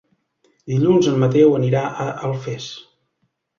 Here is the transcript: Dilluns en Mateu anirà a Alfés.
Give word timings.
Dilluns 0.71 1.09
en 1.11 1.19
Mateu 1.25 1.53
anirà 1.59 1.85
a 1.85 2.09
Alfés. 2.31 2.73